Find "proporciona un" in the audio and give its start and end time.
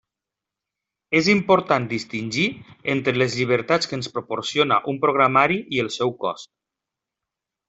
4.17-4.99